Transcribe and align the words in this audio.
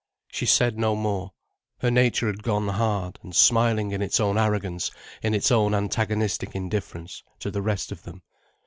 She 0.31 0.47
said 0.47 0.79
no 0.79 0.95
more. 0.95 1.29
Her 1.81 1.91
nature 1.91 2.25
had 2.25 2.41
gone 2.41 2.69
hard 2.69 3.19
and 3.21 3.35
smiling 3.35 3.91
in 3.91 4.01
its 4.01 4.19
own 4.19 4.35
arrogance, 4.35 4.89
in 5.21 5.35
its 5.35 5.51
own 5.51 5.75
antagonistic 5.75 6.55
indifference 6.55 7.21
to 7.37 7.51
the 7.51 7.61
rest 7.61 7.91
of 7.91 8.01
them. 8.01 8.23